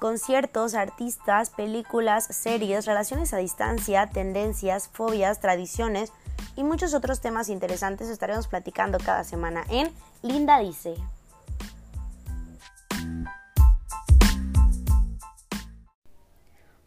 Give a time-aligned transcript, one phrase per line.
[0.00, 6.12] conciertos, artistas, películas, series, relaciones a distancia, tendencias, fobias, tradiciones
[6.56, 9.90] y muchos otros temas interesantes estaremos platicando cada semana en
[10.22, 10.94] Linda Dice.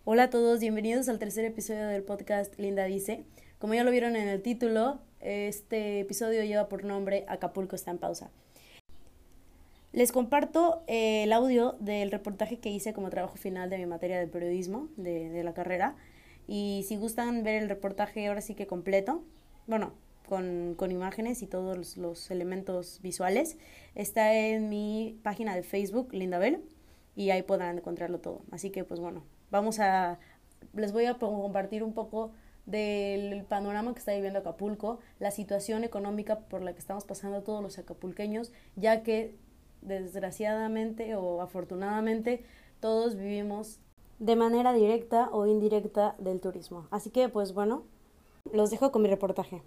[0.05, 3.26] Hola a todos, bienvenidos al tercer episodio del podcast Linda Dice.
[3.60, 7.98] Como ya lo vieron en el título, este episodio lleva por nombre Acapulco está en
[7.98, 8.32] pausa.
[9.91, 14.20] Les comparto eh, el audio del reportaje que hice como trabajo final de mi materia
[14.20, 15.95] de periodismo de, la carrera.
[16.47, 19.23] Y si gustan ver el reportaje ahora sí que completo,
[19.66, 19.94] bueno,
[20.27, 23.57] con, imágenes y todos los, los, elementos visuales,
[23.95, 26.63] está en mi página de Facebook, Lindabel,
[27.16, 28.44] y ahí podrán encontrarlo todo.
[28.52, 30.19] Así que pues bueno, vamos a,
[30.73, 32.31] les voy a compartir un poco
[32.67, 37.63] del panorama que está viviendo Acapulco, la situación económica por la que estamos pasando todos
[37.63, 39.35] los acapulqueños, ya que
[39.81, 42.43] desgraciadamente o afortunadamente
[42.79, 43.79] todos vivimos
[44.19, 46.88] de manera directa o indirecta del turismo.
[46.91, 47.83] Así que pues bueno,
[48.53, 49.61] los dejo con mi reportaje.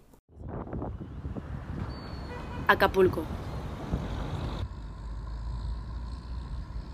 [2.68, 3.24] Acapulco.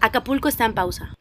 [0.01, 1.15] Acapulco está en pausa.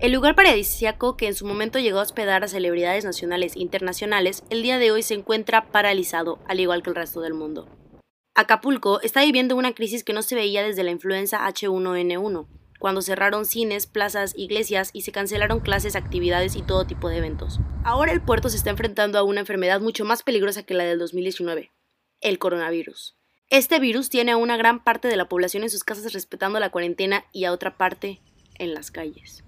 [0.00, 4.44] El lugar paradisíaco que en su momento llegó a hospedar a celebridades nacionales e internacionales,
[4.48, 7.68] el día de hoy se encuentra paralizado, al igual que el resto del mundo.
[8.40, 12.46] Acapulco está viviendo una crisis que no se veía desde la influenza H1N1,
[12.78, 17.60] cuando cerraron cines, plazas, iglesias y se cancelaron clases, actividades y todo tipo de eventos.
[17.84, 20.98] Ahora el puerto se está enfrentando a una enfermedad mucho más peligrosa que la del
[20.98, 21.70] 2019,
[22.22, 23.14] el coronavirus.
[23.50, 26.70] Este virus tiene a una gran parte de la población en sus casas respetando la
[26.70, 28.22] cuarentena y a otra parte
[28.58, 29.44] en las calles.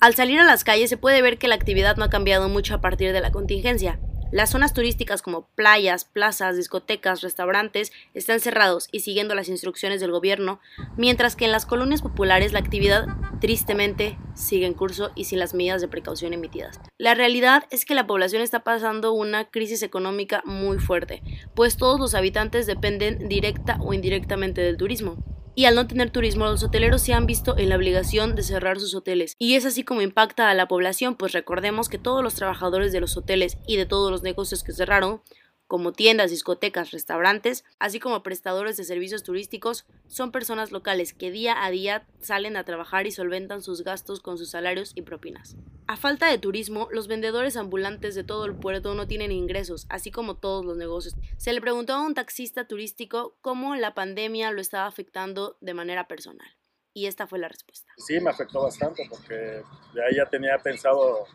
[0.00, 2.74] Al salir a las calles se puede ver que la actividad no ha cambiado mucho
[2.74, 4.00] a partir de la contingencia.
[4.30, 10.10] Las zonas turísticas como playas, plazas, discotecas, restaurantes están cerrados y siguiendo las instrucciones del
[10.10, 10.60] gobierno,
[10.98, 13.06] mientras que en las colonias populares la actividad
[13.40, 16.78] tristemente sigue en curso y sin las medidas de precaución emitidas.
[16.98, 21.22] La realidad es que la población está pasando una crisis económica muy fuerte,
[21.54, 25.16] pues todos los habitantes dependen directa o indirectamente del turismo
[25.58, 28.78] y al no tener turismo los hoteleros se han visto en la obligación de cerrar
[28.78, 29.34] sus hoteles.
[29.40, 33.00] Y es así como impacta a la población pues recordemos que todos los trabajadores de
[33.00, 35.20] los hoteles y de todos los negocios que cerraron
[35.68, 41.62] como tiendas, discotecas, restaurantes, así como prestadores de servicios turísticos, son personas locales que día
[41.62, 45.56] a día salen a trabajar y solventan sus gastos con sus salarios y propinas.
[45.86, 50.10] A falta de turismo, los vendedores ambulantes de todo el puerto no tienen ingresos, así
[50.10, 51.14] como todos los negocios.
[51.36, 56.08] Se le preguntó a un taxista turístico cómo la pandemia lo estaba afectando de manera
[56.08, 56.48] personal.
[56.94, 57.92] Y esta fue la respuesta.
[57.98, 59.62] Sí, me afectó bastante porque
[59.94, 61.26] ya, ya tenía pensado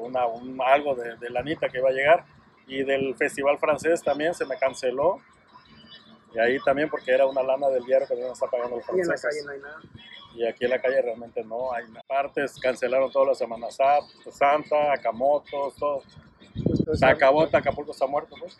[0.00, 0.20] una,
[0.72, 2.33] algo de, de la anita que iba a llegar
[2.66, 5.20] y del festival francés también se me canceló.
[6.34, 8.98] Y ahí también porque era una lana del diario que no está pagando el francés.
[8.98, 9.80] Y en la calle no hay nada.
[10.34, 12.02] Y aquí en la calle realmente no hay nada.
[12.08, 16.02] Partes cancelaron toda la Semana Santa, Acamotos, todo.
[16.94, 18.56] Se acabó, Acapulco está muerto, pues.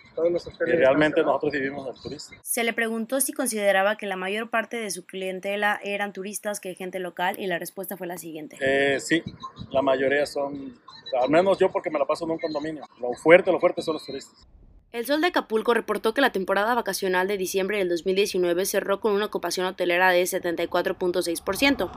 [0.66, 2.34] y realmente nosotros vivimos del turista.
[2.42, 6.74] Se le preguntó si consideraba que la mayor parte de su clientela eran turistas que
[6.74, 8.56] gente local y la respuesta fue la siguiente.
[8.60, 9.22] Eh, sí,
[9.70, 10.74] la mayoría son,
[11.20, 12.84] al menos yo porque me la paso en un condominio.
[13.00, 14.46] Lo fuerte, lo fuerte son los turistas.
[14.94, 19.10] El Sol de Acapulco reportó que la temporada vacacional de diciembre del 2019 cerró con
[19.10, 21.90] una ocupación hotelera de 74.6%.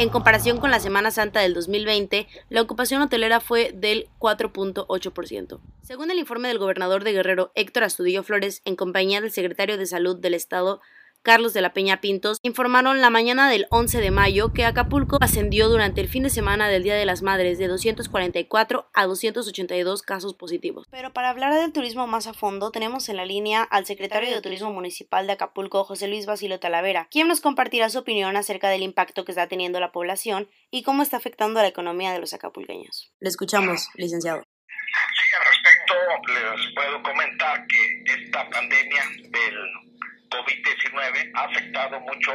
[0.00, 5.60] En comparación con la Semana Santa del 2020, la ocupación hotelera fue del 4.8%.
[5.82, 9.86] Según el informe del gobernador de Guerrero, Héctor Astudillo Flores, en compañía del secretario de
[9.86, 10.80] Salud del Estado,
[11.22, 15.68] Carlos de la Peña Pintos, informaron la mañana del 11 de mayo que Acapulco ascendió
[15.68, 20.34] durante el fin de semana del Día de las Madres de 244 a 282 casos
[20.34, 20.86] positivos.
[20.90, 24.40] Pero para hablar del turismo más a fondo, tenemos en la línea al secretario de
[24.40, 28.82] Turismo Municipal de Acapulco, José Luis Basilo Talavera, quien nos compartirá su opinión acerca del
[28.82, 32.32] impacto que está teniendo la población y cómo está afectando a la economía de los
[32.32, 33.12] acapulqueños.
[33.20, 34.42] Le escuchamos, licenciado.
[34.42, 35.80] Sí, al respecto
[36.32, 39.89] les puedo comentar que esta pandemia del
[40.30, 42.32] COVID-19 ha afectado mucho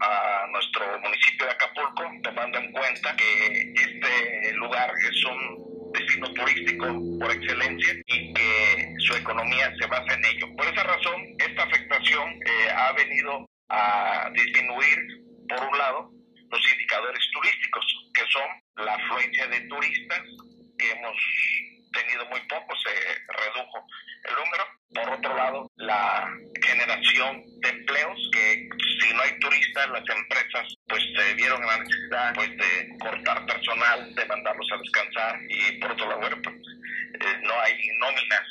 [0.00, 6.86] a nuestro municipio de Acapulco, tomando en cuenta que este lugar es un destino turístico
[7.20, 10.56] por excelencia y que su economía se basa en ello.
[10.56, 14.98] Por esa razón, esta afectación eh, ha venido a disminuir,
[15.48, 16.10] por un lado,
[16.50, 17.84] los indicadores turísticos,
[18.14, 20.22] que son la afluencia de turistas,
[20.78, 21.16] que hemos
[21.92, 22.90] tenido muy poco, se
[23.28, 23.86] redujo
[24.24, 24.66] el número.
[24.94, 26.28] Por otro lado, la
[26.62, 28.68] generación de empleos, que
[29.00, 34.14] si no hay turistas, las empresas pues se vieron la necesidad pues de cortar personal,
[34.14, 38.46] de mandarlos a descansar y por otro lado, pues eh, no hay nóminas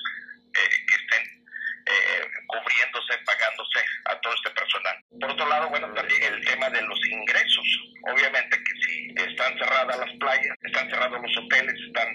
[0.53, 1.39] eh, que estén
[1.85, 4.95] eh, cubriéndose, pagándose a todo este personal.
[5.19, 9.97] Por otro lado, bueno, también el tema de los ingresos Obviamente que si están cerradas
[9.97, 12.07] las playas, están cerrados los hoteles, están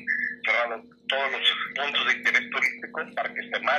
[0.44, 1.40] cerrados todos los
[1.74, 3.00] puntos de interés turístico,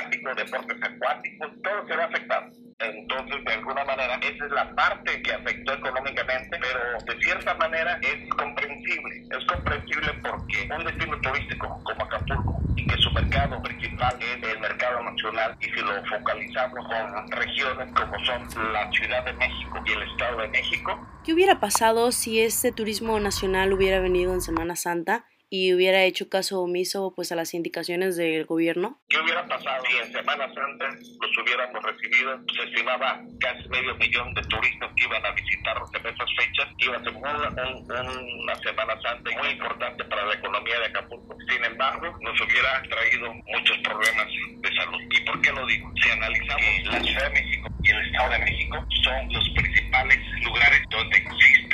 [0.06, 2.50] parques temáticos, deportes acuáticos, todo se va a afectar.
[2.78, 7.98] Entonces, de alguna manera, esa es la parte que afectó económicamente, pero de cierta manera
[8.02, 9.22] es comprensible.
[9.30, 14.60] Es comprensible porque un destino turístico como Acapulco y que su mercado principal es el
[14.60, 19.92] mercado nacional y si lo focalizamos con regiones como son la Ciudad de México y
[19.92, 21.08] el Estado de México.
[21.24, 25.24] ¿Qué hubiera pasado si este turismo nacional hubiera venido en Semana Santa?
[25.48, 29.00] Y hubiera hecho caso omiso pues a las indicaciones del gobierno?
[29.08, 32.40] ¿Qué hubiera pasado si en Semana Santa los hubiéramos recibido?
[32.54, 36.68] Se estimaba casi medio millón de turistas que iban a visitarnos en esas fechas.
[36.78, 41.36] Iba a ser una Semana Santa muy importante para la economía de Acapulco.
[41.48, 45.00] Sin embargo, nos hubiera traído muchos problemas de salud.
[45.10, 45.92] ¿Y por qué lo digo?
[46.02, 50.82] Si analizamos la Ciudad de México y el Estado de México son los principales lugares
[50.90, 51.65] donde existe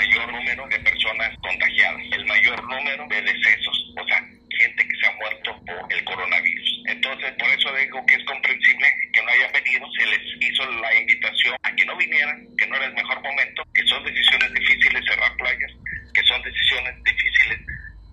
[0.00, 4.18] mayor número de personas contagiadas, el mayor número de decesos, o sea,
[4.58, 6.82] gente que se ha muerto por el coronavirus.
[6.86, 10.94] Entonces, por eso digo que es comprensible que no hayan venido, se les hizo la
[10.94, 15.04] invitación a que no vinieran, que no era el mejor momento, que son decisiones difíciles
[15.04, 15.72] cerrar playas,
[16.14, 17.60] que son decisiones difíciles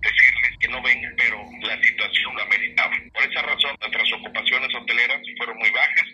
[0.00, 2.96] decirles que no vengan, pero la situación la meritaba.
[3.12, 6.06] Por esa razón, nuestras ocupaciones hoteleras fueron muy bajas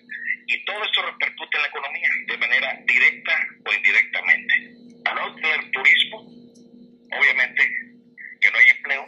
[0.46, 3.34] y todo esto repercute en la economía de manera directa
[3.66, 4.54] o indirectamente.
[5.04, 6.20] Al no tener turismo,
[7.12, 7.62] obviamente
[8.40, 9.06] que no hay empleo,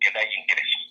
[0.00, 0.82] que no hay ingresos.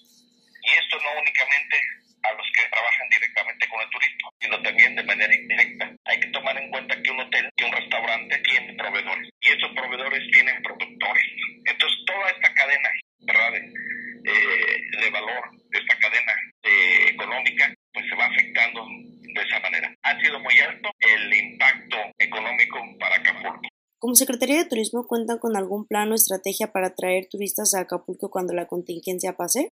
[0.63, 1.77] Y esto no únicamente
[2.23, 5.91] a los que trabajan directamente con el turismo, sino también de manera indirecta.
[6.05, 9.71] Hay que tomar en cuenta que un hotel, que un restaurante tiene proveedores y esos
[9.73, 11.25] proveedores tienen productores.
[11.65, 12.89] Entonces toda esta cadena
[13.27, 13.55] ¿verdad?
[13.55, 16.33] Eh, de valor, de esta cadena
[16.63, 19.93] eh, económica, pues se va afectando de esa manera.
[20.03, 23.69] Ha sido muy alto el impacto económico para Acapulco.
[23.99, 28.31] Como Secretaría de Turismo, ¿cuentan con algún plan o estrategia para atraer turistas a Acapulco
[28.31, 29.69] cuando la contingencia pase?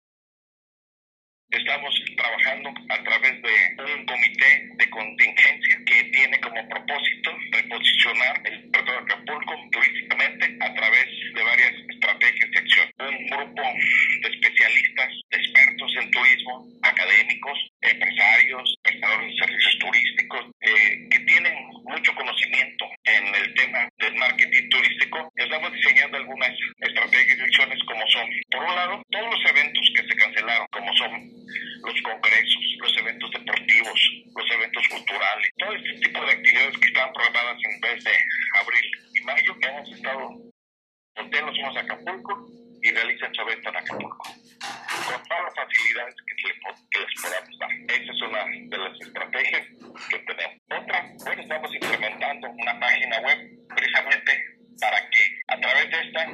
[1.50, 8.70] Estamos trabajando a través de un comité de contingencia que tiene como propósito reposicionar el
[8.70, 12.88] puerto de Acapulco turísticamente a través de varias estrategias de acción.
[12.98, 21.20] Un grupo de especialistas, expertos en turismo, académicos, empresarios, prestadores de servicios turísticos, eh, que
[21.20, 21.54] tienen
[21.84, 25.32] mucho conocimiento en el tema del marketing turístico.
[25.34, 30.02] Estamos diseñando algunas estrategias y acciones como son, por un lado, todos los eventos que
[30.02, 31.12] se cancelaron, como son
[31.84, 34.00] los congresos, los eventos deportivos,
[34.34, 38.16] los eventos culturales, todo este tipo de actividades que estaban programadas en vez de
[38.60, 40.28] abril y mayo, hemos estado,
[41.16, 42.48] hotel los somos Acapulco
[42.82, 46.58] y realizan su evento en Acapulco, con todas las facilidades que les,
[46.90, 47.70] que les podamos dar.
[47.88, 49.66] Esa es una de las estrategias
[50.10, 50.58] que tenemos.
[50.70, 53.38] Otra, bueno, estamos implementando una página web
[53.74, 54.47] precisamente
[54.80, 56.26] para que a través de esta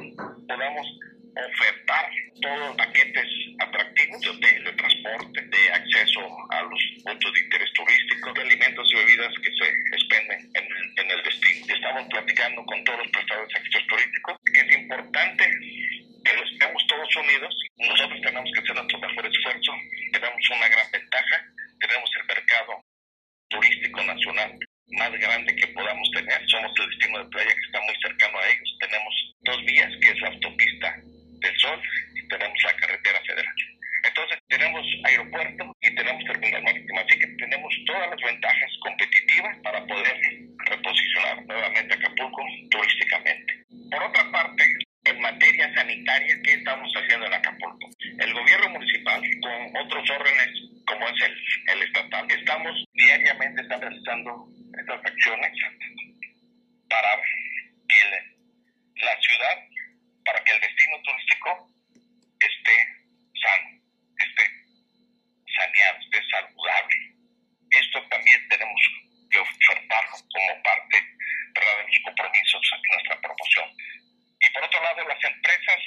[0.47, 0.87] podamos
[1.35, 2.09] ofertar
[2.41, 3.27] todos los paquetes
[3.59, 8.89] atractivos de hotel, de transporte, de acceso a los puntos de interés turístico, de alimentos
[8.93, 10.65] y bebidas que se expenden en
[10.97, 11.65] en el destino.
[11.73, 15.43] Estamos platicando con todos los prestadores de servicios turísticos que es importante
[16.23, 17.55] que los estemos todos unidos.
[17.77, 19.71] Nosotros tenemos que hacer nuestro mejor esfuerzo.
[20.11, 21.45] Tenemos una gran ventaja.
[21.79, 22.81] Tenemos el mercado
[23.49, 24.59] turístico nacional
[24.91, 26.41] más grande que podamos tener.
[26.49, 28.77] Somos el destino de playa que está muy cercano a ellos.
[28.79, 30.95] Tenemos dos vías, que es la autopista
[31.39, 31.81] del Sol
[32.15, 33.55] y tenemos la carretera federal.
[34.05, 39.85] Entonces tenemos aeropuerto y tenemos terminal marítimo, así que tenemos todas las ventajas competitivas para
[39.85, 40.21] poder
[40.69, 43.65] reposicionar nuevamente Acapulco turísticamente.
[43.89, 44.63] Por otra parte,
[45.05, 47.89] en materia sanitaria, ¿qué estamos haciendo en Acapulco?
[48.19, 50.49] El gobierno municipal, con otros órdenes
[50.85, 54.47] como es el, el estatal, estamos diariamente están realizando
[54.85, 55.51] estas acciones
[56.89, 57.21] para
[57.89, 59.57] que la ciudad,
[60.25, 61.69] para que el destino turístico
[62.39, 62.77] esté
[63.41, 63.81] sano,
[64.19, 64.43] esté
[65.57, 66.95] saneado, esté saludable.
[67.71, 68.81] Esto también tenemos
[69.31, 71.01] que ofertarlo como parte
[71.55, 71.77] ¿verdad?
[71.77, 73.69] de los compromisos de nuestra promoción.
[74.39, 75.81] Y por otro lado, las empresas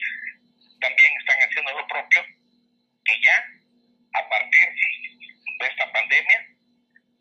[0.80, 2.26] también están haciendo lo propio,
[3.04, 3.46] que ya
[4.14, 4.68] a partir
[5.60, 6.46] de esta pandemia,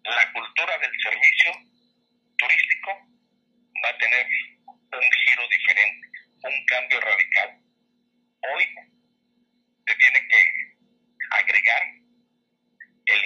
[0.03, 1.51] la cultura del servicio
[2.38, 2.91] turístico
[3.84, 4.27] va a tener
[4.67, 6.07] un giro diferente,
[6.43, 7.60] un cambio radical.
[8.41, 8.65] Hoy
[9.86, 10.43] se tiene que
[11.31, 11.84] agregar
[13.05, 13.22] el,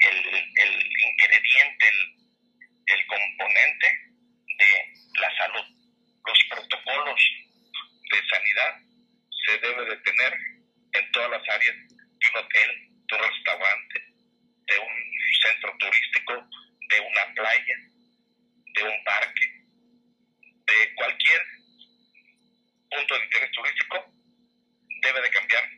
[0.00, 0.26] el,
[0.56, 2.16] el ingrediente, el,
[2.86, 3.86] el componente
[4.58, 5.64] de la salud.
[6.26, 7.20] Los protocolos
[8.10, 8.74] de sanidad
[9.46, 10.38] se debe de tener
[11.66, 14.02] de un hotel, de un restaurante,
[14.66, 16.48] de un centro turístico,
[16.88, 17.76] de una playa,
[18.74, 19.64] de un parque,
[20.66, 21.42] de cualquier
[22.90, 24.12] punto de interés turístico,
[25.02, 25.77] debe de cambiar